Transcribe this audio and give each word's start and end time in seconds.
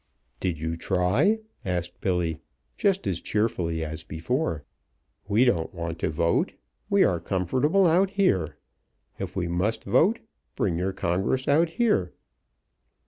"Did 0.39 0.57
you 0.57 0.77
try?" 0.77 1.41
asked 1.63 2.01
Billy, 2.01 2.39
just 2.75 3.05
as 3.05 3.21
cheerfully 3.21 3.85
as 3.85 4.03
before. 4.03 4.63
"We 5.27 5.45
don't 5.45 5.75
want 5.75 5.99
to 5.99 6.09
vote. 6.09 6.55
We 6.89 7.03
are 7.03 7.19
comfortable 7.19 7.85
out 7.85 8.09
here. 8.09 8.57
If 9.19 9.35
we 9.35 9.47
must 9.47 9.83
vote, 9.83 10.17
bring 10.55 10.79
your 10.79 10.91
congress 10.91 11.47
out 11.47 11.69
here." 11.69 12.13